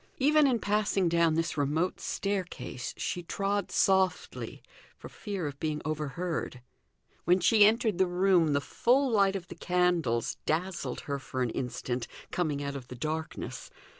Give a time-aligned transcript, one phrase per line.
[0.17, 4.63] Even in passing down this remote staircase, she trod softly
[4.97, 6.63] for fear of being overheard.
[7.25, 11.51] When she entered the room, the full light of the candles dazzled her for an
[11.51, 13.69] instant, coming out of the darkness.